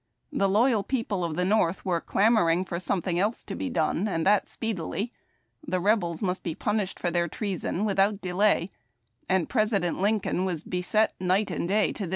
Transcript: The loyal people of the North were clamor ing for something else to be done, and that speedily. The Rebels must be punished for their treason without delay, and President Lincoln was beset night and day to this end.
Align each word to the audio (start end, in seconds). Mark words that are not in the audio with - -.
The 0.33 0.49
loyal 0.49 0.81
people 0.81 1.23
of 1.23 1.35
the 1.35 1.45
North 1.45 1.85
were 1.85 2.01
clamor 2.01 2.49
ing 2.49 2.65
for 2.65 2.79
something 2.79 3.19
else 3.19 3.43
to 3.43 3.53
be 3.53 3.69
done, 3.69 4.07
and 4.07 4.25
that 4.25 4.49
speedily. 4.49 5.13
The 5.67 5.79
Rebels 5.79 6.23
must 6.23 6.41
be 6.41 6.55
punished 6.55 6.99
for 6.99 7.11
their 7.11 7.27
treason 7.27 7.85
without 7.85 8.19
delay, 8.19 8.71
and 9.29 9.47
President 9.47 10.01
Lincoln 10.01 10.43
was 10.43 10.63
beset 10.63 11.13
night 11.19 11.51
and 11.51 11.67
day 11.67 11.93
to 11.93 11.99
this 12.01 12.01
end. 12.05 12.09